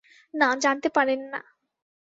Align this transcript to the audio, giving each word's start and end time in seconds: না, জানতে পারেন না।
না, 0.33 0.47
জানতে 0.55 0.89
পারেন 0.89 1.19
না। 1.33 1.39